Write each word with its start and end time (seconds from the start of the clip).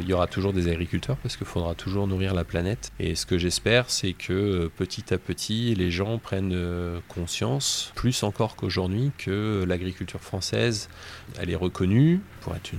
Il 0.00 0.08
y 0.08 0.12
aura 0.12 0.26
toujours 0.26 0.52
des 0.52 0.68
agriculteurs 0.68 1.16
parce 1.16 1.36
qu'il 1.36 1.46
faudra 1.46 1.74
toujours 1.74 2.06
nourrir 2.06 2.34
la 2.34 2.44
planète. 2.44 2.90
Et 3.00 3.14
ce 3.14 3.24
que 3.24 3.38
j'espère, 3.38 3.90
c'est 3.90 4.12
que 4.12 4.32
euh, 4.32 4.70
petit 4.74 5.12
à 5.14 5.18
petit, 5.18 5.74
les 5.74 5.90
gens 5.90 6.18
prennent 6.18 6.52
euh, 6.54 7.00
conscience, 7.08 7.92
plus 7.94 8.22
encore 8.22 8.56
qu'aujourd'hui, 8.56 9.12
que 9.16 9.64
l'agriculture 9.66 10.20
française, 10.20 10.88
elle 11.40 11.50
est 11.50 11.56
reconnue 11.56 12.20
pour 12.46 12.54
être 12.54 12.72
une, 12.72 12.78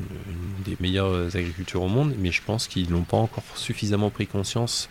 des 0.63 0.77
meilleures 0.79 1.35
agricultures 1.35 1.83
au 1.83 1.89
monde, 1.89 2.13
mais 2.17 2.31
je 2.31 2.41
pense 2.41 2.69
qu'ils 2.69 2.89
n'ont 2.89 3.01
pas 3.01 3.17
encore 3.17 3.43
suffisamment 3.55 4.09
pris 4.09 4.25
conscience 4.25 4.87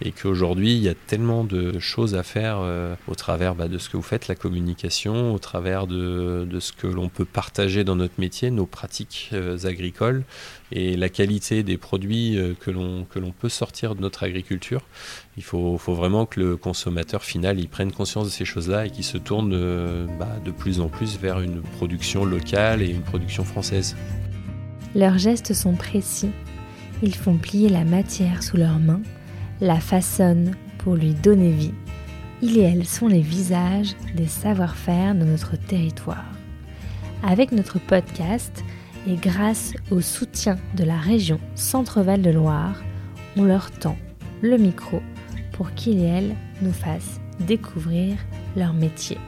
et 0.00 0.12
qu'aujourd'hui, 0.12 0.72
il 0.72 0.82
y 0.82 0.88
a 0.88 0.94
tellement 0.94 1.44
de 1.44 1.78
choses 1.78 2.14
à 2.14 2.22
faire 2.22 2.60
euh, 2.62 2.94
au 3.06 3.14
travers 3.14 3.54
bah, 3.54 3.68
de 3.68 3.76
ce 3.76 3.90
que 3.90 3.98
vous 3.98 4.02
faites, 4.02 4.26
la 4.26 4.34
communication, 4.34 5.34
au 5.34 5.38
travers 5.38 5.86
de, 5.86 6.48
ce 6.58 6.72
que 6.72 6.86
l'on 6.86 7.10
peut 7.10 7.26
partager 7.26 7.84
dans 7.84 7.96
notre 7.96 8.18
métier, 8.18 8.50
nos 8.50 8.64
pratiques 8.64 9.30
agricoles 9.64 10.24
et 10.74 10.96
la 10.96 11.08
qualité 11.08 11.62
des 11.62 11.78
produits 11.78 12.36
euh, 12.36 12.54
que 12.58 12.70
l'on 12.70 13.04
que 13.04 13.18
l'on 13.18 13.30
peut 13.30 13.48
sortir 13.48 13.94
de 13.94 14.00
notre 14.00 14.24
agriculture. 14.24 14.82
Il 15.36 15.42
faut, 15.42 15.78
faut, 15.78 15.94
vraiment 15.94 16.26
que 16.26 16.40
le 16.40 16.56
consommateur 16.56 17.22
final 17.22 17.58
il 17.58 17.68
prenne 17.68 17.92
conscience 17.92 18.26
de 18.26 18.32
ces 18.32 18.44
choses-là 18.44 18.86
et 18.86 18.90
qu'il 18.90 19.04
se 19.04 19.18
tourne 19.18 19.52
euh, 19.54 20.06
bah, 20.18 20.36
de 20.44 20.50
plus 20.50 20.80
en 20.80 20.88
plus 20.88 21.18
vers 21.18 21.40
une 21.40 21.62
production 21.62 22.24
locale 22.24 22.82
et 22.82 22.88
une 22.88 23.02
production 23.02 23.44
française. 23.44 23.96
Leurs 24.94 25.18
gestes 25.18 25.54
sont 25.54 25.74
précis. 25.74 26.30
Ils 27.02 27.14
font 27.14 27.36
plier 27.36 27.68
la 27.68 27.84
matière 27.84 28.42
sous 28.44 28.56
leurs 28.56 28.78
mains, 28.78 29.02
la 29.60 29.80
façonnent 29.80 30.54
pour 30.78 30.94
lui 30.94 31.14
donner 31.14 31.50
vie. 31.50 31.74
Ils 32.42 32.58
et 32.58 32.62
elles 32.62 32.86
sont 32.86 33.08
les 33.08 33.20
visages 33.20 33.94
des 34.14 34.28
savoir-faire 34.28 35.14
de 35.14 35.24
notre 35.24 35.56
territoire. 35.56 36.24
Avec 37.24 37.50
notre 37.50 37.80
podcast, 37.80 38.62
et 39.06 39.16
grâce 39.16 39.72
au 39.90 40.00
soutien 40.00 40.56
de 40.76 40.84
la 40.84 40.96
région 40.96 41.40
Centre-Val 41.56 42.22
de 42.22 42.30
Loire, 42.30 42.82
on 43.36 43.42
leur 43.42 43.70
tend 43.70 43.96
le 44.42 44.56
micro 44.56 45.02
pour 45.52 45.72
qu'ils 45.72 46.00
et 46.00 46.06
elles 46.06 46.36
nous 46.62 46.72
fassent 46.72 47.20
découvrir 47.40 48.16
leur 48.56 48.72
métier. 48.72 49.18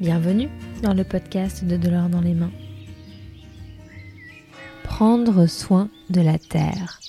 Bienvenue 0.00 0.48
dans 0.82 0.94
le 0.94 1.04
podcast 1.04 1.64
de 1.64 1.76
De 1.76 1.88
l'or 1.88 2.08
dans 2.08 2.20
les 2.20 2.34
mains. 2.34 2.52
Prendre 4.96 5.46
soin 5.46 5.90
de 6.08 6.22
la 6.22 6.38
terre. 6.38 7.00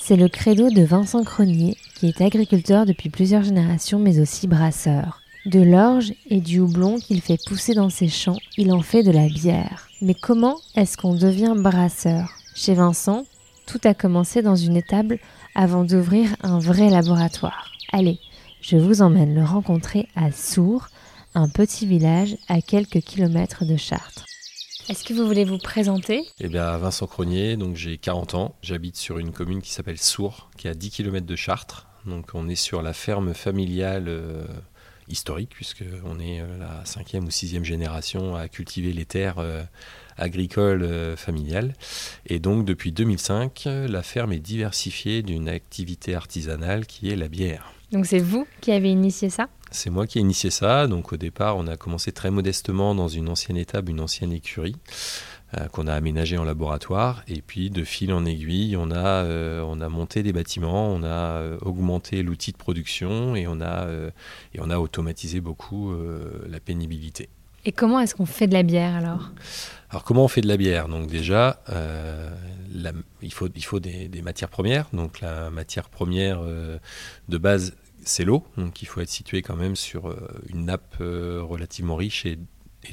C'est 0.00 0.16
le 0.16 0.30
credo 0.30 0.70
de 0.70 0.80
Vincent 0.80 1.22
Cronier 1.22 1.76
qui 1.94 2.08
est 2.08 2.22
agriculteur 2.22 2.86
depuis 2.86 3.10
plusieurs 3.10 3.42
générations 3.42 3.98
mais 3.98 4.20
aussi 4.20 4.46
brasseur. 4.46 5.20
De 5.44 5.60
l'orge 5.60 6.14
et 6.30 6.40
du 6.40 6.60
houblon 6.60 6.98
qu'il 6.98 7.20
fait 7.20 7.36
pousser 7.46 7.74
dans 7.74 7.90
ses 7.90 8.08
champs, 8.08 8.38
il 8.56 8.72
en 8.72 8.80
fait 8.80 9.02
de 9.02 9.10
la 9.10 9.26
bière. 9.26 9.86
Mais 10.00 10.14
comment 10.14 10.56
est-ce 10.76 10.96
qu'on 10.96 11.12
devient 11.12 11.52
brasseur? 11.54 12.30
Chez 12.54 12.72
Vincent, 12.72 13.26
tout 13.66 13.80
a 13.84 13.92
commencé 13.92 14.40
dans 14.40 14.56
une 14.56 14.78
étable 14.78 15.18
avant 15.54 15.84
d'ouvrir 15.84 16.34
un 16.42 16.58
vrai 16.58 16.88
laboratoire. 16.88 17.70
Allez, 17.92 18.18
je 18.62 18.78
vous 18.78 19.02
emmène 19.02 19.34
le 19.34 19.44
rencontrer 19.44 20.08
à 20.16 20.32
Sourds, 20.32 20.88
un 21.34 21.50
petit 21.50 21.84
village 21.84 22.38
à 22.48 22.62
quelques 22.62 23.00
kilomètres 23.00 23.66
de 23.66 23.76
Chartres. 23.76 24.24
Est-ce 24.90 25.04
que 25.04 25.14
vous 25.14 25.24
voulez 25.24 25.44
vous 25.44 25.58
présenter? 25.58 26.24
Eh 26.40 26.48
bien, 26.48 26.76
Vincent 26.76 27.06
Cronier, 27.06 27.56
donc 27.56 27.76
j'ai 27.76 27.96
40 27.96 28.34
ans. 28.34 28.56
J'habite 28.60 28.96
sur 28.96 29.18
une 29.18 29.30
commune 29.30 29.62
qui 29.62 29.70
s'appelle 29.70 29.98
Sourds, 29.98 30.50
qui 30.56 30.66
est 30.66 30.70
à 30.70 30.74
10 30.74 30.90
km 30.90 31.24
de 31.24 31.36
Chartres. 31.36 31.86
Donc 32.06 32.30
on 32.34 32.48
est 32.48 32.56
sur 32.56 32.82
la 32.82 32.92
ferme 32.92 33.32
familiale 33.32 34.06
euh, 34.08 34.42
historique, 35.06 35.50
puisqu'on 35.50 36.18
est 36.18 36.40
euh, 36.40 36.58
la 36.58 36.84
cinquième 36.84 37.24
ou 37.26 37.30
sixième 37.30 37.64
génération 37.64 38.34
à 38.34 38.48
cultiver 38.48 38.92
les 38.92 39.04
terres 39.04 39.38
euh, 39.38 39.62
agricoles 40.16 41.14
familiales. 41.16 41.74
Et 42.26 42.40
donc, 42.40 42.64
depuis 42.64 42.90
2005, 42.90 43.62
la 43.66 44.02
ferme 44.02 44.32
est 44.32 44.40
diversifiée 44.40 45.22
d'une 45.22 45.48
activité 45.48 46.16
artisanale 46.16 46.86
qui 46.86 47.10
est 47.10 47.16
la 47.16 47.28
bière. 47.28 47.72
Donc, 47.92 48.06
c'est 48.06 48.18
vous 48.18 48.44
qui 48.60 48.72
avez 48.72 48.90
initié 48.90 49.30
ça? 49.30 49.48
C'est 49.70 49.90
moi 49.90 50.06
qui 50.06 50.18
ai 50.18 50.20
initié 50.20 50.50
ça. 50.50 50.86
Donc 50.86 51.12
au 51.12 51.16
départ, 51.16 51.56
on 51.56 51.66
a 51.66 51.76
commencé 51.76 52.12
très 52.12 52.30
modestement 52.30 52.94
dans 52.94 53.08
une 53.08 53.28
ancienne 53.28 53.56
étable, 53.56 53.90
une 53.90 54.00
ancienne 54.00 54.32
écurie. 54.32 54.76
Euh, 55.58 55.66
qu'on 55.66 55.88
a 55.88 55.94
aménagé 55.94 56.38
en 56.38 56.44
laboratoire. 56.44 57.24
Et 57.26 57.42
puis, 57.42 57.70
de 57.70 57.82
fil 57.82 58.12
en 58.12 58.24
aiguille, 58.24 58.76
on 58.76 58.92
a, 58.92 59.24
euh, 59.24 59.60
on 59.66 59.80
a 59.80 59.88
monté 59.88 60.22
des 60.22 60.32
bâtiments, 60.32 60.92
on 60.92 61.02
a 61.02 61.08
euh, 61.08 61.58
augmenté 61.62 62.22
l'outil 62.22 62.52
de 62.52 62.56
production 62.56 63.34
et 63.34 63.48
on 63.48 63.60
a, 63.60 63.88
et 64.54 64.60
on 64.60 64.70
a 64.70 64.78
automatisé 64.78 65.40
beaucoup 65.40 65.92
la 66.48 66.60
pénibilité. 66.60 67.28
Et 67.64 67.72
comment 67.72 67.98
est-ce 67.98 68.14
qu'on 68.14 68.26
fait 68.26 68.46
de 68.46 68.52
la 68.52 68.62
bière 68.62 68.94
alors? 68.94 69.30
Alors, 69.90 70.04
comment 70.04 70.24
on 70.24 70.28
fait 70.28 70.40
de 70.40 70.46
la 70.46 70.56
bière? 70.56 70.88
Donc, 70.88 71.08
déjà, 71.08 71.60
il 73.20 73.32
faut, 73.32 73.48
il 73.52 73.64
faut 73.64 73.80
des, 73.80 74.06
des, 74.06 74.22
matières 74.22 74.50
premières. 74.50 74.86
Donc, 74.92 75.20
la 75.20 75.50
matière 75.50 75.88
première 75.88 76.42
de 76.42 77.38
base, 77.38 77.74
c'est 78.04 78.24
l'eau. 78.24 78.44
Donc, 78.56 78.82
il 78.82 78.86
faut 78.86 79.00
être 79.00 79.10
situé 79.10 79.42
quand 79.42 79.56
même 79.56 79.76
sur 79.76 80.14
une 80.48 80.66
nappe 80.66 80.96
relativement 80.98 81.96
riche 81.96 82.26
et 82.26 82.38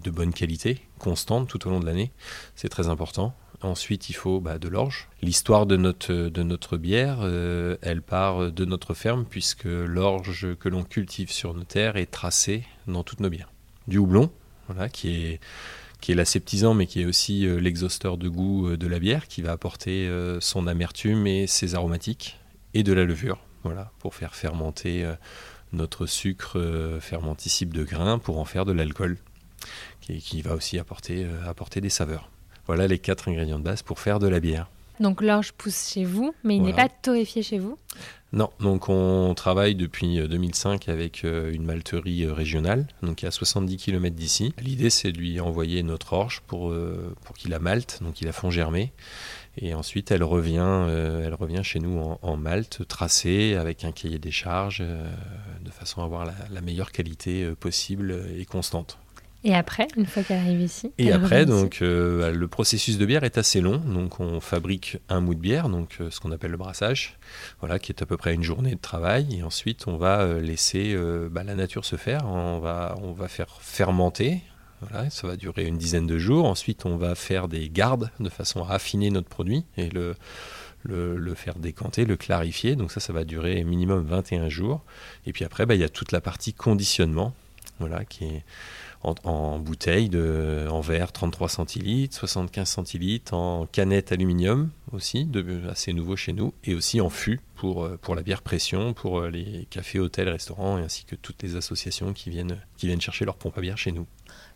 de 0.03 0.11
bonne 0.11 0.33
qualité, 0.33 0.81
constante 0.99 1.47
tout 1.47 1.67
au 1.67 1.69
long 1.69 1.79
de 1.79 1.85
l'année. 1.85 2.11
C'est 2.55 2.69
très 2.69 2.87
important. 2.87 3.33
Ensuite, 3.61 4.09
il 4.09 4.13
faut 4.13 4.39
bah, 4.39 4.59
de 4.59 4.67
l'orge. 4.67 5.09
L'histoire 5.21 5.65
de 5.65 5.77
notre, 5.77 6.77
bière, 6.77 7.19
euh, 7.21 7.77
elle 7.81 8.01
part 8.01 8.51
de 8.51 8.65
notre 8.65 8.93
ferme, 8.93 9.25
puisque 9.27 9.65
l'orge 9.65 10.55
que 10.59 10.69
l'on 10.69 10.83
cultive 10.83 11.31
sur 11.31 11.53
nos 11.53 11.63
terres 11.63 11.97
est 11.97 12.11
tracée 12.11 12.65
dans 12.87 13.03
toutes 13.03 13.19
nos 13.19 13.29
bières. 13.29 13.51
Du 13.87 13.97
houblon, 13.97 14.29
voilà, 14.67 14.89
qui 14.89 15.09
est, 15.09 15.39
qui 16.01 16.13
mais 16.13 16.85
qui 16.85 17.01
est 17.01 17.05
aussi 17.05 17.47
euh, 17.47 17.59
l'exhausteur 17.59 18.17
de 18.17 18.29
goût 18.29 18.67
euh, 18.67 18.77
de 18.77 18.85
la 18.85 18.99
bière, 18.99 19.27
qui 19.27 19.41
va 19.41 19.53
apporter 19.53 20.07
son 20.39 20.67
amertume 20.67 21.25
et 21.25 21.47
ses 21.47 21.73
aromatiques, 21.73 22.39
et 22.75 22.83
de 22.83 22.93
la 22.93 23.05
levure, 23.05 23.39
voilà, 23.63 23.91
pour 23.99 24.15
faire 24.15 24.35
fermenter 24.35 25.09
notre 25.73 26.05
sucre 26.05 26.99
fermenticible 27.01 27.75
de 27.75 27.83
grain 27.83 28.19
pour 28.19 28.39
en 28.39 28.45
faire 28.45 28.65
de 28.65 28.71
l'alcool 28.71 29.17
qui, 30.01 30.19
qui 30.19 30.41
va 30.41 30.55
aussi 30.55 30.79
apporter, 30.79 31.23
euh, 31.23 31.49
apporter 31.49 31.81
des 31.81 31.89
saveurs. 31.89 32.29
Voilà 32.65 32.87
les 32.87 32.99
quatre 32.99 33.29
ingrédients 33.29 33.59
de 33.59 33.63
base 33.63 33.81
pour 33.81 33.99
faire 33.99 34.19
de 34.19 34.27
la 34.27 34.39
bière. 34.39 34.67
Donc 34.99 35.21
l'orge 35.21 35.53
pousse 35.53 35.89
chez 35.89 36.05
vous, 36.05 36.33
mais 36.43 36.55
il 36.55 36.63
n'est 36.63 36.73
pas 36.73 36.89
torréfié 36.89 37.43
chez 37.43 37.59
vous? 37.59 37.77
Non, 38.33 38.49
donc 38.59 38.89
on 38.89 39.33
travaille 39.35 39.75
depuis 39.75 40.17
2005 40.27 40.89
euh, 40.89 40.93
avec 40.93 41.23
euh, 41.23 41.53
une 41.53 41.63
malterie 41.63 42.25
régionale, 42.25 42.87
donc 43.03 43.23
à 43.23 43.29
70 43.29 43.77
km 43.77 44.15
d'ici. 44.15 44.53
L'idée 44.59 44.89
c'est 44.89 45.11
de 45.11 45.19
lui 45.19 45.39
envoyer 45.39 45.83
notre 45.83 46.13
orge 46.13 46.41
pour, 46.47 46.73
pour 47.23 47.35
qu'il 47.37 47.51
la 47.51 47.59
malte, 47.59 47.99
donc 48.01 48.21
il 48.21 48.25
la 48.25 48.33
fond 48.33 48.49
germer. 48.49 48.91
Et 49.57 49.73
ensuite 49.73 50.11
elle 50.11 50.23
revient, 50.23 50.87
elle 50.89 51.33
revient 51.33 51.63
chez 51.63 51.79
nous 51.79 51.97
en, 51.99 52.19
en, 52.21 52.37
malte, 52.37 52.87
tracée, 52.87 53.55
avec 53.55 53.83
un 53.83 53.91
cahier 53.91 54.19
des 54.19 54.31
charges, 54.31 54.79
de 54.79 55.71
façon 55.71 56.01
à 56.01 56.05
avoir 56.05 56.25
la, 56.25 56.35
la 56.51 56.61
meilleure 56.61 56.91
qualité 56.91 57.51
possible 57.59 58.25
et 58.37 58.45
constante. 58.45 58.97
Et 59.43 59.53
après, 59.53 59.87
une 59.95 60.05
fois 60.05 60.23
qu'elle 60.23 60.39
arrive 60.39 60.61
ici 60.61 60.91
Et 60.97 61.11
après, 61.11 61.45
donc, 61.45 61.79
euh, 61.81 62.31
le 62.33 62.47
processus 62.47 62.97
de 62.97 63.05
bière 63.05 63.23
est 63.23 63.37
assez 63.37 63.61
long. 63.61 63.77
Donc, 63.77 64.19
on 64.19 64.39
fabrique 64.41 64.97
un 65.09 65.21
mou 65.21 65.35
de 65.35 65.39
bière, 65.39 65.69
donc 65.69 65.97
euh, 66.01 66.09
ce 66.09 66.19
qu'on 66.19 66.31
appelle 66.31 66.51
le 66.51 66.57
brassage, 66.57 67.17
voilà, 67.59 67.77
qui 67.77 67.91
est 67.91 68.01
à 68.01 68.05
peu 68.05 68.17
près 68.17 68.33
une 68.33 68.43
journée 68.43 68.71
de 68.71 68.81
travail. 68.81 69.37
Et 69.37 69.43
ensuite, 69.43 69.87
on 69.87 69.95
va 69.95 70.21
euh, 70.21 70.41
laisser 70.41 70.97
bah, 71.31 71.43
la 71.43 71.55
nature 71.55 71.85
se 71.85 71.95
faire. 71.95 72.25
On 72.25 72.59
va, 72.59 72.97
on 73.01 73.11
va 73.11 73.27
faire 73.27 73.57
fermenter. 73.61 74.41
Ça 75.09 75.27
va 75.27 75.35
durer 75.35 75.65
une 75.65 75.77
dizaine 75.77 76.07
de 76.07 76.17
jours. 76.17 76.45
Ensuite, 76.45 76.85
on 76.85 76.97
va 76.97 77.15
faire 77.15 77.47
des 77.47 77.69
gardes 77.69 78.11
de 78.19 78.29
façon 78.29 78.63
à 78.63 78.73
affiner 78.73 79.09
notre 79.09 79.29
produit 79.29 79.65
et 79.75 79.89
le, 79.89 80.15
faire 81.35 81.55
décanter, 81.55 82.05
le 82.05 82.15
clarifier. 82.15 82.75
Donc 82.75 82.91
ça, 82.91 82.99
ça 82.99 83.13
va 83.13 83.23
durer 83.23 83.63
minimum 83.63 84.05
21 84.05 84.49
jours. 84.49 84.83
Et 85.25 85.33
puis 85.33 85.45
après, 85.45 85.65
bah, 85.65 85.75
il 85.75 85.81
y 85.81 85.83
a 85.83 85.89
toute 85.89 86.11
la 86.11 86.21
partie 86.21 86.53
conditionnement, 86.53 87.33
voilà, 87.79 88.05
qui 88.05 88.25
est 88.25 88.43
en, 89.03 89.59
bouteille, 89.59 90.09
en 90.69 90.81
verre 90.81 91.11
33 91.11 91.49
centilitres, 91.49 92.15
75 92.15 92.67
centilitres, 92.67 93.33
en 93.33 93.65
canette 93.65 94.11
aluminium 94.11 94.69
aussi, 94.91 95.29
assez 95.69 95.93
nouveau 95.93 96.15
chez 96.15 96.33
nous, 96.33 96.53
et 96.63 96.73
aussi 96.73 96.99
en 96.99 97.09
fût 97.09 97.39
pour, 97.55 97.85
euh, 97.85 97.97
la 98.15 98.21
bière 98.21 98.41
pression, 98.41 98.93
pour 98.93 99.19
euh, 99.19 99.29
les 99.29 99.67
cafés, 99.69 99.99
hôtels, 99.99 100.29
restaurants, 100.29 100.77
ainsi 100.77 101.05
que 101.05 101.15
toutes 101.15 101.41
les 101.43 101.55
associations 101.55 102.13
qui 102.13 102.29
viennent 102.29 103.01
chercher 103.01 103.25
leur 103.25 103.37
pompe 103.37 103.57
à 103.57 103.61
bière 103.61 103.77
chez 103.77 103.91
nous. 103.91 104.07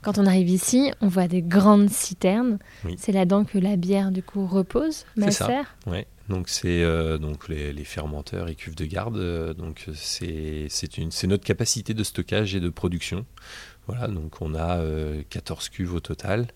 Quand 0.02 0.18
on 0.18 0.26
arrive 0.26 0.50
ici, 0.50 0.92
on 1.02 1.08
voit 1.08 1.28
des 1.28 1.42
grandes 1.42 1.90
citernes. 1.90 2.58
C'est 2.98 3.12
là-dedans 3.12 3.44
que 3.44 3.58
la 3.58 3.76
bière 3.76 4.12
du 4.12 4.24
coup 4.24 4.48
repose, 4.48 5.06
ça. 5.30 5.64
Ouais. 5.86 6.08
Donc 6.30 6.48
c'est 6.48 6.82
euh, 6.82 7.18
donc 7.18 7.50
les, 7.50 7.74
les, 7.74 7.84
fermenteurs 7.84 8.48
et 8.48 8.56
cuves 8.56 8.76
de 8.76 8.86
garde. 8.86 9.54
donc 9.54 9.86
c'est 9.94 10.68
c'est 10.70 11.28
notre 11.28 11.44
capacité 11.44 11.94
de 11.94 12.04
stockage 12.04 12.56
et 12.56 12.62
de 12.62 12.70
production. 12.70 13.26
Voilà, 13.88 14.08
donc 14.08 14.42
on 14.42 14.54
a 14.56 14.80
14 15.30 15.66
euh, 15.66 15.70
cuves 15.76 15.94
au 15.94 16.00
total 16.00 16.48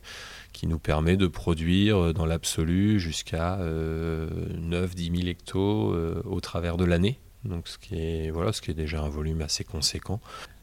qui 0.53 0.67
nous 0.67 0.79
permet 0.79 1.17
de 1.17 1.27
produire 1.27 1.97
euh, 1.97 2.13
dans 2.13 2.25
l'absolu 2.25 2.99
jusqu'à 2.99 3.57
9-10 3.57 3.61
euh, 3.61 4.87
000 4.95 5.27
hectos 5.27 5.95
au 6.23 6.39
travers 6.39 6.77
de 6.77 6.85
l'année. 6.85 7.19
Donc 7.43 7.67
ce 7.67 7.77
qui 7.77 7.95
est 7.95 8.31
voilà, 8.31 8.53
ce 8.53 8.61
qui 8.61 8.71
est 8.71 8.75
déjà 8.75 9.01
un 9.01 9.09
volume 9.09 9.41
assez 9.41 9.63
conséquent. 9.63 10.21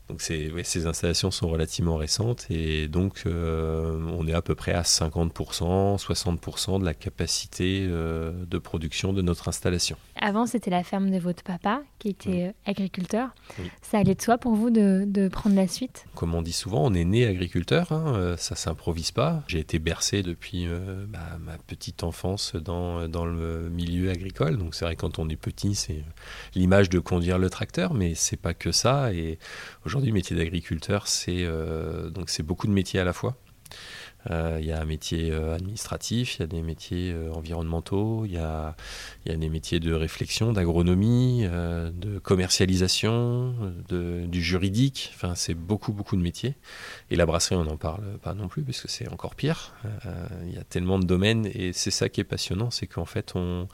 Donc 0.08 0.20
ces, 0.20 0.52
ces 0.64 0.86
installations 0.86 1.30
sont 1.30 1.48
relativement 1.48 1.96
récentes 1.96 2.46
et 2.50 2.88
donc 2.88 3.22
euh, 3.26 3.98
on 4.18 4.26
est 4.26 4.34
à 4.34 4.42
peu 4.42 4.54
près 4.54 4.72
à 4.72 4.82
50%, 4.82 5.98
60% 5.98 6.80
de 6.80 6.84
la 6.84 6.92
capacité 6.92 7.86
euh, 7.88 8.32
de 8.46 8.58
production 8.58 9.12
de 9.12 9.22
notre 9.22 9.48
installation. 9.48 9.96
Avant, 10.20 10.46
c'était 10.46 10.70
la 10.70 10.82
ferme 10.82 11.10
de 11.10 11.18
votre 11.18 11.42
papa 11.42 11.82
qui 11.98 12.08
était 12.08 12.48
euh, 12.48 12.52
agriculteur. 12.66 13.30
Ça 13.80 13.98
allait 13.98 14.14
de 14.14 14.22
soi 14.22 14.38
pour 14.38 14.54
vous 14.54 14.70
de, 14.70 15.28
prendre 15.28 15.56
la 15.56 15.68
suite? 15.68 16.04
Comme 16.14 16.34
on 16.34 16.42
dit 16.42 16.52
souvent, 16.52 16.84
on 16.84 16.94
est 16.94 17.04
né 17.04 17.26
agriculteur, 17.26 17.92
hein, 17.92 18.34
ça 18.36 18.54
s'improvise 18.54 19.12
pas. 19.12 19.42
J'ai 19.46 19.60
été 19.60 19.78
bercé 19.78 20.22
depuis 20.22 20.66
bah, 21.08 21.38
ma 21.40 21.56
petite 21.58 22.02
enfance 22.02 22.54
dans, 22.54 23.08
dans 23.08 23.24
le 23.24 23.70
milieu 23.70 24.10
agricole. 24.10 24.58
Donc 24.58 24.74
c'est 24.74 24.84
vrai 24.84 24.96
quand 24.96 25.18
on 25.18 25.28
est 25.28 25.36
petit, 25.36 25.74
c'est 25.74 26.04
l'image 26.54 26.90
de 26.90 26.98
conduire 26.98 27.38
le 27.38 27.50
tracteur, 27.50 27.94
mais 27.94 28.14
c'est 28.14 28.36
pas 28.36 28.54
que 28.54 28.72
ça. 28.72 29.12
Et 29.12 29.38
Aujourd'hui, 29.92 30.08
le 30.08 30.14
métier 30.14 30.34
d'agriculteur, 30.34 31.06
c'est 31.06 31.44
euh, 31.44 32.08
donc 32.08 32.30
beaucoup 32.40 32.66
de 32.66 32.72
métiers 32.72 32.98
à 32.98 33.04
la 33.04 33.12
fois. 33.12 33.36
Euh, 34.30 34.56
il 34.58 34.64
y 34.64 34.72
a 34.72 34.80
un 34.80 34.86
métier 34.86 35.30
euh, 35.30 35.54
administratif, 35.54 36.36
il 36.36 36.40
y 36.40 36.42
a 36.44 36.46
des 36.46 36.62
métiers 36.62 37.14
environnementaux, 37.34 38.24
il 38.24 38.32
y 38.32 38.38
a, 38.38 38.74
y 39.26 39.30
a, 39.30 39.36
des 39.36 39.50
métiers 39.50 39.80
de 39.80 39.92
réflexion, 39.92 40.54
d'agronomie, 40.54 41.42
de 41.44 42.18
commercialisation, 42.20 43.74
de, 43.90 44.24
du 44.24 44.42
juridique. 44.42 45.12
Enfin, 45.14 45.34
c'est 45.34 45.52
beaucoup, 45.52 45.92
beaucoup 45.92 46.16
de 46.16 46.22
métiers. 46.22 46.54
Et 47.10 47.16
la 47.16 47.26
brasserie, 47.26 47.56
on 47.56 47.64
n'en 47.64 47.76
parle 47.76 48.16
pas 48.22 48.32
non 48.32 48.48
plus, 48.48 48.62
parce 48.62 48.80
que 48.80 48.88
c'est 48.88 49.10
encore 49.10 49.34
pire. 49.34 49.74
Il 50.46 50.54
y 50.54 50.58
a 50.58 50.64
tellement 50.64 51.00
de 51.00 51.04
domaines, 51.04 51.44
et 51.52 51.74
c'est 51.74 51.90
ça 51.90 52.08
qui 52.08 52.22
est 52.22 52.24
passionnant, 52.24 52.70
c'est 52.70 52.86
qu'en 52.86 53.04
fait, 53.04 53.32
on 53.34 53.68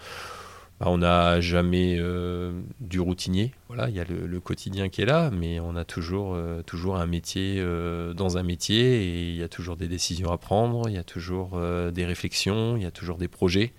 bah, 0.80 0.86
on 0.90 0.98
n'a 0.98 1.40
jamais 1.40 1.96
euh, 1.98 2.52
du 2.80 3.00
routinier. 3.00 3.52
Voilà, 3.66 3.88
il 3.88 3.96
y 3.96 4.00
a 4.00 4.04
le, 4.04 4.40
quotidien 4.40 4.88
qui 4.88 5.02
est 5.02 5.06
là, 5.06 5.30
mais 5.32 5.58
on 5.58 5.74
a 5.74 5.84
toujours, 5.84 6.34
euh, 6.34 6.62
un 6.94 7.06
métier 7.06 7.56
euh, 7.58 8.14
dans 8.14 8.38
un 8.38 8.44
métier 8.44 9.02
et 9.02 9.28
il 9.30 9.36
y 9.36 9.42
a 9.42 9.48
toujours 9.48 9.76
des 9.76 9.88
décisions 9.88 10.30
à 10.30 10.38
prendre, 10.38 10.88
il 10.88 10.94
y 10.94 10.98
a 10.98 11.04
toujours 11.04 11.60
des 11.92 12.04
réflexions, 12.04 12.76
il 12.76 12.82
y 12.82 12.86
a 12.86 12.90
toujours 12.90 13.18
des 13.18 13.28
projets. 13.28 13.72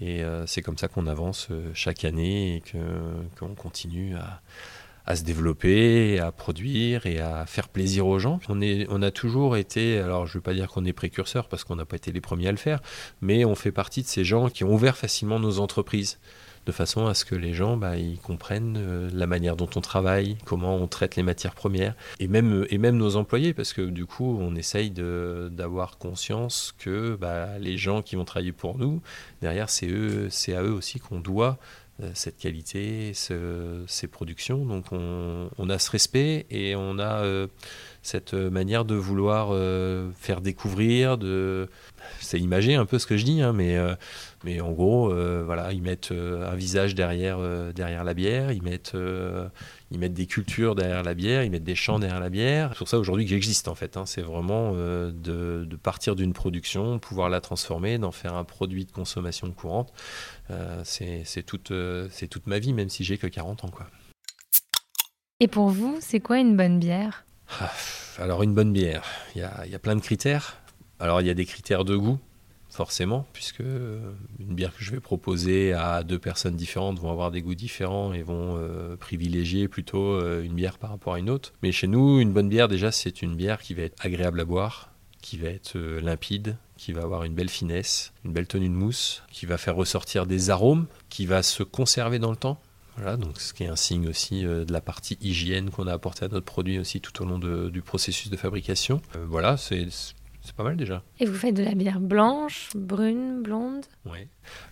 Et 0.00 0.22
c'est 0.46 0.62
comme 0.62 0.78
ça 0.78 0.88
qu'on 0.88 1.06
avance 1.06 1.48
chaque 1.74 2.04
année 2.06 2.56
et 2.56 2.62
qu'on 3.38 3.54
continue 3.54 4.16
à, 4.16 4.40
à 5.10 5.16
se 5.16 5.24
développer, 5.24 6.20
à 6.20 6.30
produire 6.30 7.04
et 7.04 7.18
à 7.18 7.44
faire 7.44 7.68
plaisir 7.68 8.06
aux 8.06 8.20
gens. 8.20 8.38
On, 8.48 8.60
est, 8.60 8.86
on 8.90 9.02
a 9.02 9.10
toujours 9.10 9.56
été, 9.56 9.98
alors 9.98 10.26
je 10.26 10.30
ne 10.30 10.34
veux 10.34 10.40
pas 10.40 10.54
dire 10.54 10.68
qu'on 10.68 10.84
est 10.84 10.92
précurseur 10.92 11.48
parce 11.48 11.64
qu'on 11.64 11.74
n'a 11.74 11.84
pas 11.84 11.96
été 11.96 12.12
les 12.12 12.20
premiers 12.20 12.46
à 12.46 12.52
le 12.52 12.58
faire, 12.58 12.80
mais 13.20 13.44
on 13.44 13.56
fait 13.56 13.72
partie 13.72 14.02
de 14.02 14.06
ces 14.06 14.22
gens 14.22 14.48
qui 14.48 14.62
ont 14.62 14.72
ouvert 14.72 14.96
facilement 14.96 15.40
nos 15.40 15.58
entreprises 15.58 16.20
de 16.66 16.72
façon 16.72 17.06
à 17.06 17.14
ce 17.14 17.24
que 17.24 17.34
les 17.34 17.54
gens 17.54 17.76
bah, 17.76 17.96
ils 17.96 18.18
comprennent 18.18 18.76
euh, 18.78 19.10
la 19.12 19.26
manière 19.26 19.56
dont 19.56 19.68
on 19.74 19.80
travaille, 19.80 20.36
comment 20.44 20.76
on 20.76 20.86
traite 20.86 21.16
les 21.16 21.24
matières 21.24 21.54
premières, 21.54 21.94
et 22.20 22.28
même, 22.28 22.66
et 22.70 22.78
même 22.78 22.96
nos 22.96 23.16
employés, 23.16 23.52
parce 23.52 23.72
que 23.72 23.82
du 23.82 24.06
coup, 24.06 24.38
on 24.40 24.54
essaye 24.54 24.90
d'avoir 24.90 25.98
conscience 25.98 26.72
que 26.78 27.16
bah, 27.16 27.58
les 27.58 27.76
gens 27.76 28.02
qui 28.02 28.14
vont 28.14 28.24
travailler 28.24 28.52
pour 28.52 28.78
nous, 28.78 29.02
derrière, 29.42 29.70
c'est 29.70 29.88
à 30.54 30.62
eux 30.62 30.72
aussi 30.72 31.00
qu'on 31.00 31.18
doit 31.18 31.58
cette 32.14 32.38
qualité, 32.38 33.12
ces 33.14 34.06
productions. 34.08 34.64
Donc 34.64 34.86
on, 34.92 35.70
a 35.70 35.78
ce 35.78 35.90
respect 35.90 36.46
et 36.50 36.74
on 36.76 36.98
a 36.98 37.24
euh, 37.24 37.46
cette 38.02 38.34
manière 38.34 38.84
de 38.84 38.94
vouloir 38.94 39.48
euh, 39.50 40.10
faire 40.18 40.40
découvrir, 40.40 41.18
de... 41.18 41.68
c'est 42.20 42.40
imagé 42.40 42.74
un 42.74 42.86
peu 42.86 42.98
ce 42.98 43.06
que 43.06 43.16
je 43.16 43.24
dis, 43.24 43.42
hein, 43.42 43.52
mais, 43.52 43.76
mais 44.44 44.60
en 44.60 44.72
gros, 44.72 45.12
voilà, 45.44 45.72
ils 45.72 45.82
mettent 45.82 46.12
un 46.12 46.54
visage 46.54 46.94
derrière, 46.94 47.38
derrière 47.72 48.04
la 48.04 48.14
bière, 48.14 48.52
ils 48.52 48.62
mettent, 48.62 48.96
ils 49.90 49.98
mettent 49.98 50.14
des 50.14 50.26
cultures 50.26 50.74
derrière 50.74 51.02
la 51.02 51.14
bière, 51.14 51.44
ils 51.44 51.50
mettent 51.50 51.64
des 51.64 51.74
chants 51.74 51.98
derrière 51.98 52.20
la 52.20 52.30
bière. 52.30 52.70
C'est 52.72 52.78
pour 52.78 52.88
ça 52.88 52.98
aujourd'hui 52.98 53.24
que 53.24 53.30
j'existe 53.30 53.68
en 53.68 53.74
fait. 53.74 53.96
Hein. 53.96 54.06
C'est 54.06 54.22
vraiment 54.22 54.72
de, 54.72 55.68
partir 55.82 56.16
d'une 56.16 56.32
production, 56.32 56.98
pouvoir 56.98 57.28
la 57.28 57.40
transformer, 57.40 57.98
d'en 57.98 58.12
faire 58.12 58.34
un 58.34 58.44
produit 58.44 58.84
de 58.84 58.92
consommation 58.92 59.50
courante. 59.52 59.92
Euh, 60.50 60.82
c'est 60.84 61.42
toute, 61.42 61.70
euh, 61.70 62.08
toute 62.30 62.46
ma 62.46 62.58
vie, 62.58 62.72
même 62.72 62.88
si 62.88 63.04
j'ai 63.04 63.18
que 63.18 63.26
40 63.26 63.64
ans. 63.64 63.68
Quoi. 63.68 63.86
Et 65.38 65.48
pour 65.48 65.68
vous, 65.68 65.98
c'est 66.00 66.20
quoi 66.20 66.38
une 66.38 66.56
bonne 66.56 66.78
bière? 66.78 67.24
Alors, 68.18 68.42
une 68.42 68.54
bonne 68.54 68.72
bière, 68.72 69.04
il 69.34 69.40
y 69.40 69.44
a, 69.44 69.66
y 69.66 69.74
a, 69.74 69.78
plein 69.78 69.96
de 69.96 70.00
critères. 70.00 70.56
Alors, 70.98 71.20
il 71.20 71.26
y 71.26 71.30
a 71.30 71.34
des 71.34 71.46
critères 71.46 71.84
de 71.84 71.96
goût, 71.96 72.18
forcément, 72.68 73.26
puisque 73.32 73.60
euh, 73.60 74.12
une 74.38 74.54
bière 74.54 74.74
que 74.76 74.84
je 74.84 74.90
vais 74.90 75.00
proposer 75.00 75.72
à 75.72 76.02
deux 76.02 76.18
personnes 76.18 76.56
différentes 76.56 76.98
vont 76.98 77.10
avoir 77.10 77.30
des 77.30 77.40
goûts 77.40 77.54
différents 77.54 78.12
et 78.12 78.22
vont 78.22 78.60
privilégier 78.98 79.68
plutôt 79.68 80.20
une 80.40 80.54
bière 80.54 80.78
par 80.78 80.90
rapport 80.90 81.14
à 81.14 81.18
une 81.18 81.30
autre. 81.30 81.52
Mais 81.62 81.72
chez 81.72 81.86
nous, 81.86 82.20
une 82.20 82.32
bonne 82.32 82.48
bière, 82.48 82.68
déjà, 82.68 82.92
c'est 82.92 83.22
une 83.22 83.36
bière 83.36 83.62
qui 83.62 83.74
va 83.74 83.82
être 83.82 84.04
agréable 84.04 84.40
à 84.40 84.44
boire, 84.44 84.90
qui 85.22 85.38
va 85.38 85.48
être 85.48 85.78
limpide, 85.78 86.56
qui 86.80 86.92
va 86.92 87.02
avoir 87.02 87.24
une 87.24 87.34
belle 87.34 87.50
finesse, 87.50 88.12
une 88.24 88.32
belle 88.32 88.46
tenue 88.46 88.70
de 88.70 88.74
mousse, 88.74 89.22
qui 89.30 89.44
va 89.44 89.58
faire 89.58 89.76
ressortir 89.76 90.24
des 90.24 90.48
arômes, 90.48 90.86
qui 91.10 91.26
va 91.26 91.42
se 91.42 91.62
conserver 91.62 92.18
dans 92.18 92.30
le 92.30 92.36
temps. 92.36 92.58
Voilà, 93.00 93.16
donc 93.16 93.40
ce 93.40 93.54
qui 93.54 93.64
est 93.64 93.68
un 93.68 93.76
signe 93.76 94.08
aussi 94.08 94.44
euh, 94.44 94.66
de 94.66 94.74
la 94.74 94.82
partie 94.82 95.16
hygiène 95.22 95.70
qu'on 95.70 95.86
a 95.86 95.92
apporté 95.94 96.26
à 96.26 96.28
notre 96.28 96.44
produit 96.44 96.78
aussi 96.78 97.00
tout 97.00 97.22
au 97.22 97.24
long 97.24 97.38
du 97.38 97.80
processus 97.80 98.28
de 98.28 98.36
fabrication. 98.36 99.00
Euh, 99.16 99.24
voilà, 99.26 99.56
c'est 99.56 99.88
pas 100.54 100.64
mal 100.64 100.76
déjà. 100.76 101.02
Et 101.18 101.24
vous 101.24 101.34
faites 101.34 101.54
de 101.54 101.62
la 101.62 101.74
bière 101.74 101.98
blanche, 101.98 102.68
brune, 102.74 103.40
blonde? 103.42 103.86
Oui. 104.04 104.18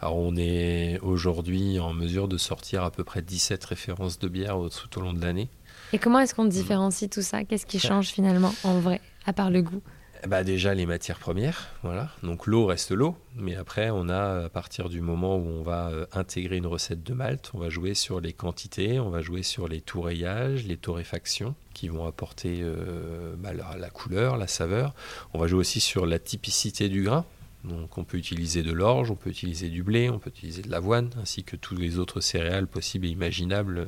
Alors 0.03 0.19
on 0.19 0.37
est 0.37 0.99
aujourd'hui 1.01 1.79
en 1.79 1.95
mesure 1.95 2.29
de 2.29 2.37
sortir 2.37 2.85
à 2.85 2.91
peu 2.91 3.03
près 3.03 3.23
17 3.23 3.65
références 3.65 4.19
de 4.19 4.29
bière 4.29 4.59
tout 4.59 4.99
au 4.99 5.03
long 5.03 5.15
de 5.15 5.23
l'année. 5.23 5.49
Et 5.95 5.99
comment 5.99 6.19
est-ce 6.19 6.35
qu'on 6.35 6.45
différencie 6.45 7.09
tout 7.09 7.23
ça? 7.23 7.45
Qu'est-ce 7.45 7.65
qui 7.65 7.79
change 7.79 8.09
finalement 8.09 8.53
en 8.63 8.79
vrai, 8.79 9.01
à 9.25 9.33
part 9.33 9.49
le 9.49 9.63
goût? 9.63 9.81
Bah 10.27 10.43
déjà 10.43 10.75
les 10.75 10.87
matières 10.87 11.19
premières, 11.19 11.69
voilà. 11.83 12.11
Donc 12.23 12.47
l'eau 12.47 12.67
reste 12.67 12.91
l'eau, 12.91 13.17
mais 13.37 13.55
après 13.55 13.91
on 13.91 14.09
a 14.09 14.45
à 14.47 14.49
partir 14.49 14.89
du 14.89 15.01
moment 15.01 15.37
où 15.37 15.47
on 15.47 15.63
va 15.63 15.89
euh, 15.89 16.07
intégrer 16.13 16.57
une 16.57 16.67
recette 16.67 17.03
de 17.03 17.15
malt, 17.15 17.51
on 17.55 17.59
va 17.59 17.69
jouer 17.69 17.95
sur 17.95 18.21
les 18.21 18.33
quantités, 18.33 18.99
on 18.99 19.11
va 19.11 19.23
jouer 19.23 19.43
sur 19.43 19.69
les 19.69 19.81
tourreillages, 19.81 20.65
les 20.67 20.77
torréfactions 20.77 21.55
qui 21.75 21.89
vont 21.89 22.07
apporter 22.07 22.61
euh, 22.63 23.35
bah, 23.37 23.51
la, 23.53 23.91
couleur, 23.91 24.37
la 24.37 24.49
saveur. 24.49 24.95
On 25.35 25.39
va 25.39 25.47
jouer 25.47 25.61
aussi 25.61 25.81
sur 25.81 26.07
la 26.07 26.19
typicité 26.19 26.89
du 26.89 27.03
grain. 27.03 27.25
Donc 27.65 27.99
on 27.99 28.05
peut 28.05 28.17
utiliser 28.17 28.63
de 28.63 28.73
l'orge, 28.73 29.11
on 29.11 29.17
peut 29.17 29.31
utiliser 29.31 29.69
du 29.69 29.83
blé, 29.83 30.11
on 30.11 30.19
peut 30.19 30.31
utiliser 30.31 30.63
de 30.63 30.71
l'avoine, 30.71 31.11
ainsi 31.21 31.45
que 31.45 31.57
tous 31.57 31.77
les 31.77 31.99
autres 31.99 32.21
céréales 32.21 32.67
possibles 32.67 33.07
et 33.07 33.11
imaginables. 33.11 33.87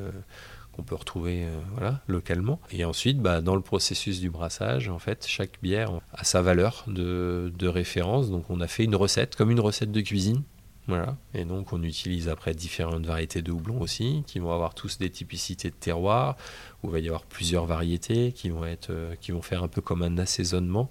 Euh, 0.81 0.82
qu'on 0.82 0.82
peut 0.82 0.94
retrouver 0.94 1.44
euh, 1.44 1.59
voilà, 1.73 2.00
localement. 2.09 2.61
Et 2.71 2.85
ensuite, 2.85 3.19
bah, 3.19 3.41
dans 3.41 3.55
le 3.55 3.61
processus 3.61 4.21
du 4.21 4.31
brassage, 4.31 4.88
en 4.88 4.99
fait, 4.99 5.27
chaque 5.27 5.59
bière 5.62 5.93
a 6.12 6.25
sa 6.25 6.43
valeur 6.43 6.85
de, 6.87 7.53
référence. 7.62 8.31
Donc 8.31 8.51
on 8.51 8.60
a 8.60 8.67
fait 8.67 8.84
une 8.84 8.96
recette, 8.96 9.37
comme 9.37 9.51
une 9.51 9.60
recette 9.60 9.93
de 9.93 10.01
cuisine. 10.01 10.43
Voilà. 10.89 11.17
Et 11.34 11.44
donc 11.44 11.72
on 11.72 11.82
utilise 11.84 12.29
après 12.29 12.53
différentes 12.53 13.06
variétés 13.06 13.43
de 13.43 13.53
houblon 13.53 13.81
aussi, 13.81 14.25
qui 14.27 14.41
vont 14.41 14.53
avoir 14.53 14.75
tous 14.75 14.99
des 14.99 15.10
typicités 15.10 15.70
de 15.70 15.75
terroir, 15.75 16.37
où 16.82 16.89
il 16.89 16.93
va 16.93 16.99
y 16.99 17.06
avoir 17.06 17.22
plusieurs 17.25 17.67
variétés 17.67 18.32
qui 18.32 18.49
vont, 18.49 18.65
être, 18.65 18.91
euh, 18.91 19.15
qui 19.20 19.31
vont 19.31 19.43
faire 19.43 19.63
un 19.63 19.69
peu 19.69 19.81
comme 19.81 20.03
un 20.03 20.19
assaisonnement. 20.19 20.91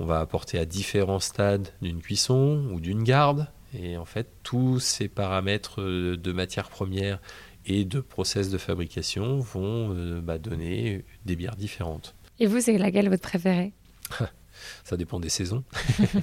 On 0.00 0.04
va 0.04 0.20
apporter 0.20 0.58
à 0.58 0.66
différents 0.66 1.20
stades 1.20 1.68
d'une 1.80 2.00
cuisson 2.00 2.68
ou 2.72 2.80
d'une 2.80 3.02
garde. 3.04 3.48
Et 3.74 3.96
en 3.96 4.04
fait, 4.04 4.28
tous 4.42 4.80
ces 4.80 5.08
paramètres 5.08 5.82
de 5.82 6.32
matières 6.32 6.70
premières 6.70 7.20
et 7.66 7.84
de 7.84 8.00
process 8.00 8.50
de 8.50 8.58
fabrication 8.58 9.38
vont 9.38 9.94
euh, 9.94 10.20
bah, 10.20 10.38
donner 10.38 11.04
des 11.24 11.36
bières 11.36 11.56
différentes. 11.56 12.14
Et 12.38 12.46
vous, 12.46 12.60
c'est 12.60 12.78
laquelle 12.78 13.08
votre 13.08 13.22
préférée? 13.22 13.72
Ça 14.84 14.96
dépend 14.96 15.20
des 15.20 15.28
saisons. 15.28 15.64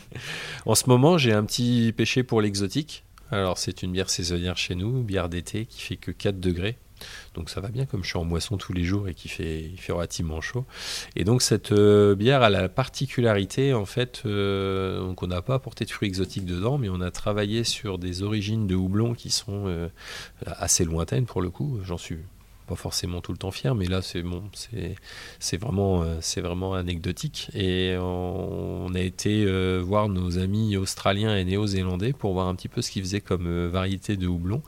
en 0.65 0.75
ce 0.75 0.89
moment, 0.89 1.17
j'ai 1.17 1.33
un 1.33 1.45
petit 1.45 1.93
péché 1.95 2.23
pour 2.23 2.41
l'exotique. 2.41 3.05
Alors, 3.31 3.57
c'est 3.57 3.81
une 3.81 3.91
bière 3.91 4.09
saisonnière 4.09 4.57
chez 4.57 4.75
nous, 4.75 5.01
bière 5.03 5.29
d'été 5.29 5.65
qui 5.65 5.81
fait 5.81 5.97
que 5.97 6.11
4 6.11 6.39
degrés. 6.39 6.77
Donc 7.33 7.49
ça 7.49 7.61
va 7.61 7.69
bien 7.69 7.85
comme 7.85 8.03
je 8.03 8.09
suis 8.09 8.17
en 8.17 8.23
moisson 8.23 8.57
tous 8.57 8.73
les 8.73 8.83
jours 8.83 9.07
et 9.07 9.13
qu'il 9.13 9.31
fait, 9.31 9.61
il 9.61 9.79
fait 9.79 9.91
relativement 9.91 10.41
chaud. 10.41 10.65
Et 11.15 11.23
donc 11.23 11.41
cette 11.41 11.71
euh, 11.71 12.15
bière 12.15 12.41
a 12.41 12.49
la 12.49 12.69
particularité 12.69 13.73
en 13.73 13.85
fait, 13.85 14.23
euh, 14.25 14.99
donc 14.99 15.23
on 15.23 15.27
n'a 15.27 15.41
pas 15.41 15.55
apporté 15.55 15.85
de 15.85 15.91
fruits 15.91 16.07
exotiques 16.07 16.45
dedans, 16.45 16.77
mais 16.77 16.89
on 16.89 17.01
a 17.01 17.11
travaillé 17.11 17.63
sur 17.63 17.97
des 17.97 18.23
origines 18.23 18.67
de 18.67 18.75
houblon 18.75 19.13
qui 19.13 19.29
sont 19.29 19.67
euh, 19.67 19.89
assez 20.45 20.85
lointaines 20.85 21.25
pour 21.25 21.41
le 21.41 21.49
coup. 21.49 21.79
J'en 21.83 21.97
suis 21.97 22.17
pas 22.65 22.75
forcément 22.75 23.21
tout 23.21 23.31
le 23.31 23.37
temps 23.37 23.51
fier, 23.51 23.75
mais 23.75 23.85
là 23.85 24.01
c'est 24.01 24.21
bon, 24.21 24.43
c'est 25.39 25.57
vraiment 25.57 26.03
euh, 26.03 26.17
c'est 26.21 26.41
vraiment 26.41 26.73
anecdotique. 26.73 27.49
Et 27.53 27.95
on, 27.99 28.93
a 28.93 28.99
été 28.99 29.43
euh, 29.45 29.81
voir 29.85 30.09
nos 30.09 30.37
amis 30.37 30.77
australiens 30.77 31.35
et 31.35 31.43
néo-zélandais 31.43 32.13
pour 32.13 32.33
voir 32.33 32.47
un 32.47 32.55
petit 32.55 32.67
peu 32.67 32.81
ce 32.81 32.91
qu'ils 32.91 33.03
faisaient 33.03 33.21
comme 33.21 33.47
euh, 33.47 33.69
variété 33.69 34.17
de 34.17 34.27
houblon, 34.27 34.61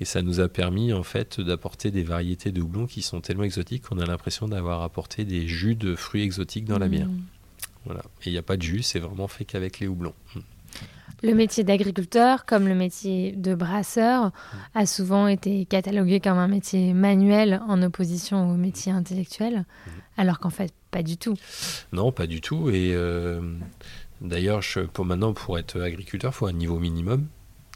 et 0.00 0.04
ça 0.04 0.22
nous 0.22 0.40
a 0.40 0.48
permis 0.48 0.92
en 0.92 1.02
fait 1.02 1.40
d'apporter 1.40 1.90
des 1.90 2.02
variétés 2.02 2.52
de 2.52 2.60
houblon 2.60 2.86
qui 2.86 3.02
sont 3.02 3.20
tellement 3.20 3.44
exotiques 3.44 3.88
qu'on 3.88 3.98
a 3.98 4.06
l'impression 4.06 4.48
d'avoir 4.48 4.82
apporté 4.82 5.24
des 5.24 5.48
jus 5.48 5.74
de 5.74 5.94
fruits 5.94 6.22
exotiques 6.22 6.64
dans 6.64 6.78
la 6.78 6.88
bière. 6.88 7.08
Mmh. 7.08 7.22
Voilà. 7.86 8.02
Et 8.22 8.28
il 8.28 8.32
n'y 8.32 8.38
a 8.38 8.42
pas 8.42 8.56
de 8.56 8.62
jus, 8.62 8.82
c'est 8.82 8.98
vraiment 8.98 9.28
fait 9.28 9.44
qu'avec 9.44 9.80
les 9.80 9.88
houblons. 9.88 10.14
Mmh. 10.34 10.40
Le 11.22 11.34
métier 11.34 11.64
d'agriculteur, 11.64 12.46
comme 12.46 12.66
le 12.66 12.74
métier 12.74 13.32
de 13.32 13.54
brasseur, 13.54 14.32
a 14.74 14.86
souvent 14.86 15.28
été 15.28 15.66
catalogué 15.66 16.20
comme 16.20 16.38
un 16.38 16.48
métier 16.48 16.94
manuel 16.94 17.60
en 17.68 17.82
opposition 17.82 18.50
au 18.50 18.54
métier 18.54 18.92
intellectuel, 18.92 19.64
alors 20.16 20.38
qu'en 20.38 20.50
fait, 20.50 20.72
pas 20.90 21.02
du 21.02 21.16
tout. 21.16 21.36
Non, 21.92 22.12
pas 22.12 22.26
du 22.26 22.40
tout. 22.40 22.70
Et 22.70 22.92
euh, 22.94 23.40
d'ailleurs, 24.20 24.60
pour 24.92 25.04
maintenant, 25.04 25.32
pour 25.32 25.58
être 25.58 25.80
agriculteur, 25.80 26.32
il 26.32 26.36
faut 26.36 26.46
un 26.46 26.52
niveau 26.52 26.78
minimum, 26.78 27.26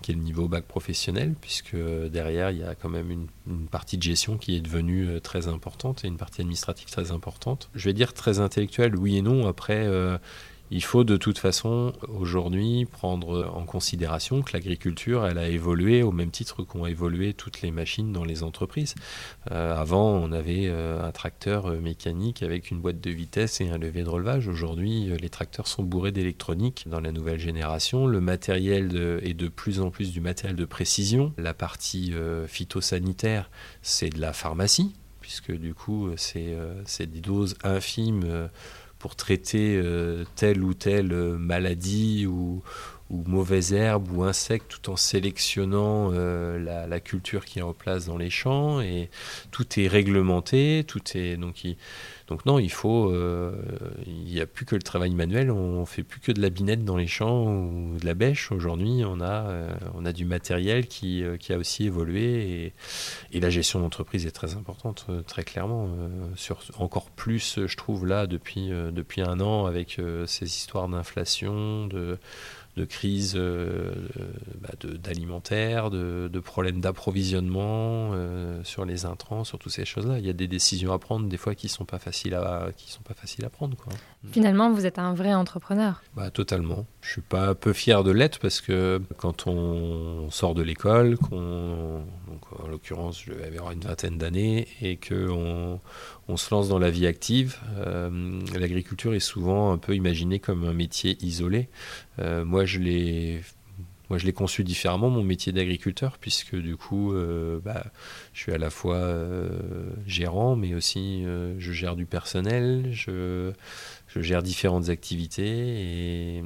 qui 0.03 0.13
est 0.13 0.15
le 0.15 0.21
niveau 0.21 0.49
bac 0.49 0.65
professionnel, 0.65 1.35
puisque 1.41 1.77
derrière, 1.77 2.51
il 2.51 2.59
y 2.59 2.63
a 2.63 2.75
quand 2.75 2.89
même 2.89 3.11
une, 3.11 3.67
partie 3.69 3.97
de 3.97 4.03
gestion 4.03 4.37
qui 4.37 4.57
est 4.57 4.61
devenue 4.61 5.07
euh, 5.09 5.21
très 5.21 5.49
importante 5.49 6.05
et 6.05 6.09
une 6.09 6.17
partie 6.17 6.41
administrative 6.41 6.91
très 6.91 7.13
importante. 7.13 7.71
Je 7.75 7.87
vais 7.87 7.93
dire 7.93 8.13
très 8.13 8.39
intellectuelle, 8.41 8.97
oui 8.97 9.17
et 9.17 9.23
non. 9.23 9.47
Après, 9.47 9.87
euh, 9.87 10.19
il 10.75 10.83
faut 10.83 11.05
de 11.05 11.17
toute 11.17 11.39
façon 11.39 11.93
aujourd'hui 12.09 12.85
prendre 12.85 13.49
en 13.55 13.65
considération 13.65 14.43
que 14.43 14.55
l'agriculture, 14.55 15.25
elle 15.25 15.39
a 15.39 15.49
évolué 15.49 16.03
au 16.03 16.11
même 16.11 16.33
titre 16.33 16.65
qu'ont 16.65 16.85
évolué 16.85 17.33
toutes 17.33 17.63
les 17.63 17.71
machines 17.71 18.13
dans 18.13 18.25
les 18.25 18.43
entreprises. 18.43 18.97
Euh, 19.53 19.73
avant, 19.77 20.11
on 20.11 20.33
avait 20.33 20.67
euh, 20.67 21.07
un 21.07 21.13
tracteur 21.13 21.67
euh, 21.67 21.79
mécanique 21.79 22.43
avec 22.43 22.73
une 22.73 22.81
boîte 22.81 23.01
de 23.01 23.11
vitesse 23.11 23.61
et 23.61 23.69
un 23.69 23.79
levier 23.79 24.03
de 24.03 24.09
relevage. 24.09 24.49
Aujourd'hui, 24.49 25.13
les 25.17 25.29
tracteurs 25.29 25.69
sont 25.69 25.85
bourrés 25.85 26.11
d'électronique 26.11 26.87
dans 26.89 27.01
la 27.01 27.13
nouvelle 27.13 27.39
génération. 27.39 28.09
Le 28.09 28.21
matériel 28.21 29.21
est 29.23 29.35
de 29.35 29.47
plus 29.47 29.79
en 29.79 29.91
plus 29.91 30.11
du 30.11 30.21
matériel 30.21 30.57
de 30.57 30.65
précision. 30.65 31.33
La 31.39 31.55
partie 31.55 32.13
phytosanitaire, 32.49 33.49
c'est 33.83 34.11
de 34.11 34.21
la 34.21 34.33
pharmacie, 34.33 34.93
puisque 35.21 35.53
du 35.53 35.73
coup, 35.73 36.11
c'est 36.17 37.07
des 37.07 37.21
doses 37.21 37.55
infimes 37.63 38.49
pour 39.05 39.17
traiter 39.17 39.77
euh, 39.77 40.25
telle 40.35 40.65
ou 40.65 40.73
telle 40.73 41.13
euh, 41.13 41.37
maladie 41.37 42.27
ou, 42.27 42.63
ou 43.11 43.23
mauvaise 43.27 43.73
herbe 43.73 44.11
ou 44.13 44.23
insecte 44.23 44.69
tout 44.69 44.91
en 44.91 44.97
sélectionnant 44.97 46.11
euh, 46.13 46.87
la, 46.89 47.01
culture 47.01 47.45
qui 47.45 47.59
est 47.59 47.63
en 47.63 47.75
place 47.75 48.07
dans 48.07 48.17
les 48.17 48.31
champs 48.31 48.81
et 48.81 49.11
tout 49.51 49.67
est 49.79 49.89
réglementé 49.89 50.85
tout 50.87 51.03
est 51.15 51.37
donc 51.37 51.65
il, 51.65 51.77
donc 52.27 52.47
non, 52.47 52.59
il 52.59 52.71
faut, 52.71 53.11
euh, 53.11 53.53
il 54.07 54.25
n'y 54.25 54.41
a 54.41 54.47
plus 54.47 54.65
que 54.65 54.75
le 54.75 54.83
travail 54.83 55.11
manuel, 55.11 55.51
on 55.51 55.85
fait 55.85 56.03
plus 56.03 56.21
que 56.21 56.33
de 56.33 56.41
la 56.41 56.49
binette 56.49 56.83
dans 56.83 56.97
les 56.97 57.07
champs 57.07 57.45
ou 57.45 57.99
de 58.01 58.07
la 58.07 58.15
bêche. 58.15 58.51
Aujourd'hui, 58.51 59.03
on 59.07 59.21
a, 59.21 59.47
euh, 59.47 59.71
on 59.95 60.07
a 60.07 60.13
du 60.13 60.25
matériel 60.25 60.87
qui, 60.87 61.23
qui 61.39 61.53
a 61.53 61.59
aussi 61.59 61.85
évolué 61.85 62.23
et, 62.23 62.73
et 63.33 63.41
la 63.41 63.51
gestion 63.51 63.81
d'entreprise 63.81 64.25
est 64.25 64.31
très 64.31 64.55
importante, 64.55 65.07
très 65.27 65.45
clairement. 65.45 65.89
sur, 66.35 66.61
encore 66.79 67.11
plus, 67.11 67.61
je 67.67 67.77
trouve 67.77 68.07
là 68.07 68.27
depuis, 68.27 68.69
depuis 68.69 69.21
un 69.21 69.41
an 69.41 69.67
avec 69.67 70.01
ces 70.27 70.47
histoires 70.47 70.89
d'inflation, 70.89 71.87
de 71.89 72.19
de 72.77 72.85
crise 72.85 73.35
euh, 73.37 73.93
bah, 74.61 74.71
d'alimentaire, 74.83 75.91
de, 75.91 76.29
de, 76.33 76.41
problèmes 76.41 76.81
d'approvisionnement 76.81 78.11
euh, 78.13 78.63
sur 78.65 78.85
les 78.85 79.07
intrants, 79.07 79.45
sur 79.45 79.59
toutes 79.59 79.73
ces 79.73 79.85
choses-là. 79.85 80.19
Il 80.19 80.27
y 80.27 80.31
a 80.31 80.33
des 80.33 80.49
décisions 80.49 80.93
à 80.93 80.99
prendre 80.99 81.29
des 81.29 81.37
fois 81.37 81.55
qui 81.55 81.69
sont 81.69 81.85
pas 81.85 81.99
faciles 81.99 82.35
à 82.35 82.69
qui 82.77 82.91
sont 82.91 83.03
pas 83.03 83.15
faciles 83.15 83.45
à 83.45 83.51
prendre. 83.51 83.77
Quoi. 83.77 83.93
Finalement, 84.33 84.73
vous 84.73 84.87
êtes 84.87 84.99
un 84.99 85.15
vrai 85.15 85.35
entrepreneur. 85.35 86.03
Bah, 86.17 86.31
totalement. 86.31 86.87
Je 87.01 87.13
suis 87.13 87.21
pas 87.21 87.55
peu 87.55 87.73
fier 87.73 88.03
de 88.03 88.11
l'être 88.11 88.41
parce 88.41 88.61
que 88.61 89.01
quand 89.19 89.47
on 89.47 90.31
sort 90.31 90.55
de 90.55 90.63
l'école, 90.63 91.17
qu'on 91.17 92.03
en 92.63 92.69
l'occurrence 92.69 93.23
je 93.23 93.33
vais 93.33 93.57
avoir 93.57 93.73
une 93.73 93.81
vingtaine 93.81 94.19
d'années 94.19 94.69
et 94.81 94.97
que 94.97 95.29
on, 96.29 96.37
se 96.37 96.55
lance 96.55 96.69
dans 96.69 96.79
la 96.79 96.91
vie 96.91 97.07
active, 97.07 97.59
euh, 97.79 98.41
l'agriculture 98.59 99.15
est 99.15 99.21
souvent 99.21 99.73
un 99.73 99.79
peu 99.79 99.95
imaginée 99.95 100.39
comme 100.39 100.65
un 100.65 100.73
métier 100.73 101.17
isolé. 101.21 101.69
Euh, 102.19 102.45
moi, 102.45 102.65
je 102.65 102.79
l'ai 102.79 103.43
moi, 104.11 104.19
je 104.19 104.27
l'ai 104.27 104.33
conçu 104.35 104.65
différemment, 104.65 105.09
mon 105.09 105.23
métier 105.23 105.53
d'agriculteur, 105.53 106.19
puisque 106.19 106.55
du 106.57 106.77
coup, 106.77 107.15
euh, 107.15 107.59
bah, 107.65 107.87
je 108.35 108.41
suis 108.41 108.53
à 108.53 108.59
la 108.59 108.69
fois 108.69 108.97
euh, 108.97 109.49
gérant, 110.07 110.57
mais 110.57 110.75
aussi 110.75 111.25
euh, 111.25 111.55
je 111.59 111.73
gère 111.73 111.97
du 111.97 112.05
personnel, 112.05 112.91
je, 112.93 113.53
gère 114.15 114.43
différentes 114.43 114.91
activités, 114.91 116.43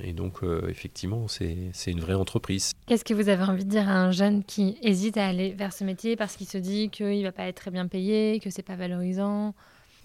et, 0.00 0.12
donc, 0.12 0.40
effectivement, 0.68 1.26
c'est 1.28 1.72
une 1.90 2.00
vraie 2.00 2.14
entreprise. 2.14 2.72
Qu'est-ce 2.86 3.04
que 3.04 3.14
vous 3.14 3.28
avez 3.28 3.44
envie 3.44 3.64
de 3.64 3.70
dire 3.70 3.88
à 3.88 3.94
un 3.94 4.10
jeune 4.10 4.44
qui 4.44 4.76
hésite 4.82 5.16
à 5.16 5.26
aller 5.26 5.52
vers 5.52 5.72
ce 5.72 5.84
métier 5.84 6.16
parce 6.16 6.36
qu'il 6.36 6.46
se 6.48 6.58
dit 6.58 6.90
qu'il 6.90 7.18
ne 7.18 7.22
va 7.22 7.32
pas 7.32 7.44
être 7.44 7.56
très 7.56 7.70
bien 7.70 7.86
payé, 7.86 8.40
que 8.40 8.50
c'est 8.50 8.62
pas 8.62 8.76
valorisant? 8.76 9.54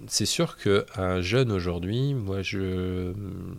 C'est 0.08 0.26
sûr 0.26 0.58
qu'un 0.58 1.22
jeune 1.22 1.52
aujourd'hui, 1.52 2.14
moi 2.14 2.42
je, 2.42 3.14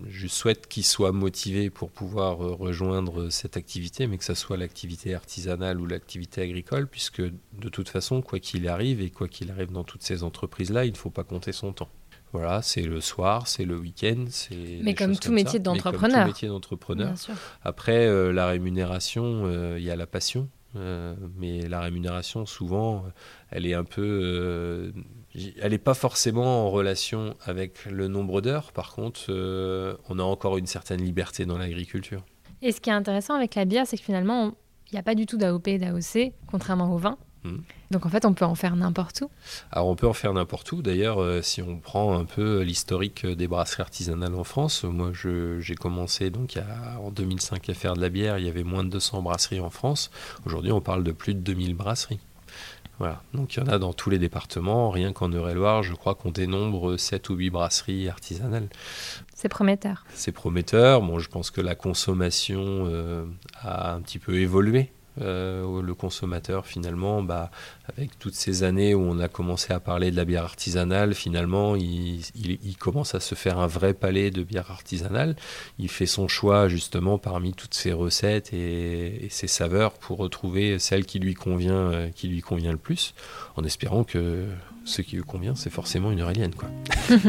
je 0.08 0.26
souhaite 0.26 0.66
qu'il 0.66 0.84
soit 0.84 1.12
motivé 1.12 1.70
pour 1.70 1.90
pouvoir 1.90 2.44
euh, 2.44 2.54
rejoindre 2.54 3.30
cette 3.30 3.56
activité, 3.56 4.06
mais 4.06 4.18
que 4.18 4.24
ce 4.24 4.34
soit 4.34 4.56
l'activité 4.56 5.14
artisanale 5.14 5.80
ou 5.80 5.86
l'activité 5.86 6.42
agricole, 6.42 6.88
puisque 6.88 7.22
de 7.22 7.68
toute 7.68 7.88
façon, 7.88 8.20
quoi 8.20 8.40
qu'il 8.40 8.68
arrive, 8.68 9.00
et 9.00 9.10
quoi 9.10 9.28
qu'il 9.28 9.50
arrive 9.50 9.70
dans 9.70 9.84
toutes 9.84 10.02
ces 10.02 10.22
entreprises-là, 10.22 10.84
il 10.84 10.92
ne 10.92 10.96
faut 10.96 11.10
pas 11.10 11.24
compter 11.24 11.52
son 11.52 11.72
temps. 11.72 11.88
Voilà, 12.32 12.62
c'est 12.62 12.82
le 12.82 13.00
soir, 13.00 13.46
c'est 13.46 13.64
le 13.64 13.76
week-end, 13.76 14.24
c'est. 14.28 14.80
Mais 14.82 14.94
comme 14.94 15.16
tout, 15.16 15.30
métier 15.30 15.60
d'entrepreneur. 15.60 16.26
métier 16.26 16.48
d'entrepreneur. 16.48 17.14
Après, 17.62 18.06
euh, 18.06 18.32
la 18.32 18.48
rémunération, 18.48 19.44
euh, 19.44 19.76
il 19.78 19.84
y 19.84 19.90
a 19.90 19.94
la 19.94 20.08
passion. 20.08 20.48
Euh, 20.76 21.14
mais 21.36 21.68
la 21.68 21.80
rémunération, 21.80 22.46
souvent, 22.46 23.04
elle 23.50 23.66
est 23.66 23.74
un 23.74 23.84
peu. 23.84 24.02
Euh, 24.02 24.92
elle 25.60 25.72
n'est 25.72 25.78
pas 25.78 25.94
forcément 25.94 26.66
en 26.66 26.70
relation 26.70 27.34
avec 27.44 27.84
le 27.86 28.08
nombre 28.08 28.40
d'heures. 28.40 28.72
Par 28.72 28.92
contre, 28.92 29.26
euh, 29.28 29.96
on 30.08 30.18
a 30.18 30.22
encore 30.22 30.58
une 30.58 30.66
certaine 30.66 31.02
liberté 31.02 31.46
dans 31.46 31.58
l'agriculture. 31.58 32.24
Et 32.62 32.72
ce 32.72 32.80
qui 32.80 32.90
est 32.90 32.94
intéressant 32.94 33.34
avec 33.34 33.54
la 33.54 33.64
bière, 33.64 33.86
c'est 33.86 33.96
que 33.96 34.02
finalement, 34.02 34.54
il 34.90 34.94
n'y 34.94 34.98
a 34.98 35.02
pas 35.02 35.14
du 35.14 35.26
tout 35.26 35.36
d'AOP 35.36 35.68
et 35.68 35.78
d'AOC, 35.78 36.32
contrairement 36.46 36.92
au 36.92 36.98
vin. 36.98 37.18
Hmm. 37.44 37.58
Donc 37.90 38.06
en 38.06 38.08
fait, 38.08 38.24
on 38.24 38.32
peut 38.32 38.44
en 38.44 38.54
faire 38.54 38.74
n'importe 38.74 39.20
où. 39.20 39.30
Alors 39.70 39.88
on 39.88 39.96
peut 39.96 40.08
en 40.08 40.14
faire 40.14 40.32
n'importe 40.32 40.72
où. 40.72 40.82
D'ailleurs, 40.82 41.22
euh, 41.22 41.42
si 41.42 41.60
on 41.60 41.78
prend 41.78 42.18
un 42.18 42.24
peu 42.24 42.62
l'historique 42.62 43.26
des 43.26 43.46
brasseries 43.46 43.82
artisanales 43.82 44.34
en 44.34 44.44
France, 44.44 44.84
moi 44.84 45.12
j'ai 45.12 45.74
commencé 45.74 46.30
donc 46.30 46.58
en 47.00 47.10
2005 47.10 47.68
à 47.68 47.74
faire 47.74 47.94
de 47.94 48.00
la 48.00 48.08
bière. 48.08 48.38
Il 48.38 48.46
y 48.46 48.48
avait 48.48 48.64
moins 48.64 48.82
de 48.82 48.88
200 48.88 49.22
brasseries 49.22 49.60
en 49.60 49.70
France. 49.70 50.10
Aujourd'hui, 50.46 50.72
on 50.72 50.80
parle 50.80 51.04
de 51.04 51.12
plus 51.12 51.34
de 51.34 51.40
2000 51.40 51.74
brasseries. 51.74 52.20
Voilà. 52.98 53.22
Donc 53.32 53.54
il 53.54 53.60
y 53.60 53.62
en 53.62 53.66
a 53.66 53.78
dans 53.78 53.92
tous 53.92 54.08
les 54.08 54.18
départements. 54.18 54.90
Rien 54.90 55.12
qu'en 55.12 55.30
Eure-et-Loire, 55.30 55.82
je 55.82 55.94
crois 55.94 56.14
qu'on 56.14 56.30
dénombre 56.30 56.96
7 56.96 57.28
ou 57.28 57.34
8 57.34 57.50
brasseries 57.50 58.08
artisanales. 58.08 58.68
C'est 59.34 59.48
prometteur. 59.48 60.04
C'est 60.14 60.32
prometteur. 60.32 61.02
Bon, 61.02 61.18
je 61.18 61.28
pense 61.28 61.50
que 61.50 61.60
la 61.60 61.74
consommation 61.74 62.86
euh, 62.86 63.26
a 63.60 63.92
un 63.92 64.00
petit 64.00 64.18
peu 64.18 64.38
évolué. 64.38 64.92
Euh, 65.20 65.80
le 65.80 65.94
consommateur 65.94 66.66
finalement, 66.66 67.22
bah, 67.22 67.50
avec 67.88 68.18
toutes 68.18 68.34
ces 68.34 68.64
années 68.64 68.94
où 68.94 69.00
on 69.00 69.20
a 69.20 69.28
commencé 69.28 69.72
à 69.72 69.78
parler 69.78 70.10
de 70.10 70.16
la 70.16 70.24
bière 70.24 70.42
artisanale, 70.42 71.14
finalement 71.14 71.76
il, 71.76 72.20
il, 72.34 72.58
il, 72.64 72.76
commence 72.76 73.14
à 73.14 73.20
se 73.20 73.36
faire 73.36 73.60
un 73.60 73.68
vrai 73.68 73.94
palais 73.94 74.32
de 74.32 74.42
bière 74.42 74.72
artisanale. 74.72 75.36
Il 75.78 75.88
fait 75.88 76.06
son 76.06 76.26
choix 76.26 76.66
justement 76.66 77.18
parmi 77.18 77.52
toutes 77.54 77.74
ces 77.74 77.92
recettes 77.92 78.52
et, 78.52 79.26
et 79.26 79.28
ses 79.28 79.46
saveurs 79.46 79.92
pour 79.92 80.18
retrouver 80.18 80.80
celle 80.80 81.06
qui 81.06 81.20
lui 81.20 81.34
convient, 81.34 81.92
euh, 81.92 82.08
qui 82.08 82.26
lui 82.26 82.40
convient 82.40 82.72
le 82.72 82.78
plus, 82.78 83.14
en 83.54 83.62
espérant 83.62 84.02
que 84.02 84.46
ce 84.84 85.00
qui 85.00 85.14
lui 85.14 85.22
convient, 85.22 85.54
c'est 85.54 85.70
forcément 85.70 86.10
une 86.10 86.22
Aurélienne. 86.22 86.54
Quoi. 86.54 86.68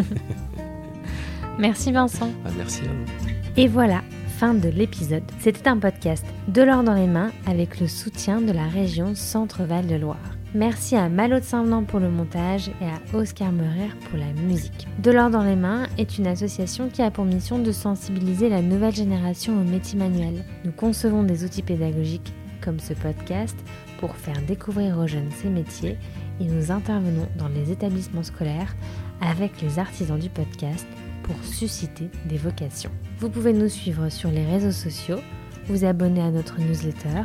merci 1.59 1.91
Vincent. 1.91 2.31
Ah, 2.45 2.49
merci 2.57 2.81
à 2.81 2.87
vous. 2.87 3.29
Et 3.57 3.67
voilà, 3.67 4.01
fin 4.35 4.53
de 4.53 4.67
l'épisode. 4.67 5.23
C'était 5.39 5.69
un 5.69 5.77
podcast 5.77 6.25
de 6.49 6.61
l'or 6.61 6.83
dans 6.83 6.93
les 6.93 7.07
mains 7.07 7.31
avec 7.47 7.79
le 7.79 7.87
soutien 7.87 8.41
de 8.41 8.51
la 8.51 8.67
région 8.67 9.15
Centre-Val 9.15 9.87
de 9.87 9.95
Loire. 9.95 10.17
Merci 10.53 10.97
à 10.97 11.07
Malo 11.07 11.39
de 11.39 11.45
Saint-Venant 11.45 11.83
pour 11.83 12.01
le 12.01 12.09
montage 12.09 12.69
et 12.81 12.85
à 12.85 13.17
Oscar 13.17 13.53
Meurer 13.53 13.91
pour 14.09 14.19
la 14.19 14.33
musique. 14.43 14.87
De 15.01 15.11
l'or 15.11 15.29
dans 15.29 15.43
les 15.43 15.55
mains 15.55 15.87
est 15.97 16.17
une 16.17 16.27
association 16.27 16.89
qui 16.89 17.01
a 17.01 17.11
pour 17.11 17.23
mission 17.23 17.59
de 17.59 17.71
sensibiliser 17.71 18.49
la 18.49 18.61
nouvelle 18.61 18.93
génération 18.93 19.53
aux 19.53 19.63
métiers 19.63 19.97
manuels. 19.97 20.43
Nous 20.65 20.73
concevons 20.73 21.23
des 21.23 21.45
outils 21.45 21.63
pédagogiques 21.63 22.33
comme 22.61 22.81
ce 22.81 22.93
podcast 22.93 23.55
pour 23.99 24.17
faire 24.17 24.41
découvrir 24.45 24.97
aux 24.97 25.07
jeunes 25.07 25.31
ces 25.31 25.49
métiers 25.49 25.97
et 26.41 26.45
nous 26.45 26.71
intervenons 26.71 27.29
dans 27.37 27.47
les 27.47 27.71
établissements 27.71 28.23
scolaires 28.23 28.75
avec 29.21 29.61
les 29.61 29.79
artisans 29.79 30.19
du 30.19 30.29
podcast 30.29 30.85
pour 31.23 31.37
susciter 31.41 32.09
des 32.25 32.37
vocations. 32.37 32.91
Vous 33.19 33.29
pouvez 33.29 33.53
nous 33.53 33.69
suivre 33.69 34.09
sur 34.09 34.29
les 34.29 34.45
réseaux 34.45 34.71
sociaux, 34.71 35.19
vous 35.67 35.85
abonner 35.85 36.21
à 36.21 36.31
notre 36.31 36.59
newsletter 36.59 37.23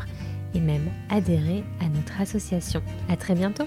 et 0.55 0.61
même 0.61 0.89
adhérer 1.09 1.65
à 1.81 1.89
notre 1.89 2.21
association. 2.21 2.83
À 3.09 3.17
très 3.17 3.35
bientôt! 3.35 3.67